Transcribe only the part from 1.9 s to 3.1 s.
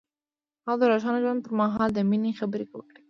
د مینې خبرې وکړې.